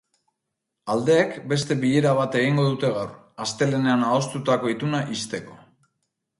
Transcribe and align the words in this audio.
Aldeek 0.93 1.35
beste 1.51 1.77
bilera 1.83 2.15
bat 2.21 2.39
egingo 2.41 2.67
dute 2.71 2.91
gaur, 2.97 3.13
astelehenean 3.47 4.09
adostutako 4.09 4.75
ituna 4.77 5.07
ixteko. 5.21 5.63